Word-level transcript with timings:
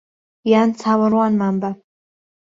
یان 0.51 0.69
چاوەڕوانمان 0.79 1.55
بە 1.61 1.71